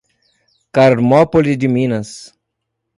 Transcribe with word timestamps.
Carmópolis 0.71 1.55
de 1.59 1.67
Minas 1.67 2.33